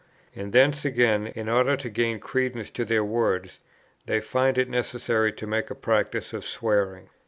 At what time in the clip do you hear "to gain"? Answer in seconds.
1.77-2.19